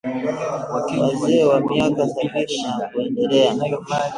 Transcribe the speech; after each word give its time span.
Wazee 0.99 1.43
wa 1.43 1.59
miaka 1.61 2.07
sabini 2.07 2.61
na 2.63 2.87
kuendelea 2.89 3.55